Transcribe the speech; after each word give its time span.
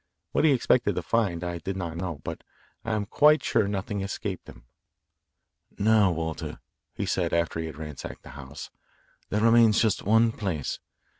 What 0.31 0.45
he 0.45 0.51
expected 0.51 0.95
to 0.95 1.03
find, 1.03 1.43
I 1.43 1.59
did 1.59 1.77
not 1.77 1.95
know, 1.95 2.21
but 2.23 2.41
I 2.83 2.93
am 2.93 3.05
quite 3.05 3.43
sure 3.43 3.67
nothing 3.67 4.01
escaped 4.01 4.49
him. 4.49 4.65
"Now, 5.77 6.11
Walter," 6.11 6.59
he 6.95 7.05
said 7.05 7.33
after 7.33 7.59
he 7.59 7.67
had 7.67 7.77
ransacked 7.77 8.23
the 8.23 8.29
house, 8.31 8.71
"there 9.29 9.41
remains 9.41 9.79
just 9.79 10.01
one 10.01 10.31
place. 10.31 10.79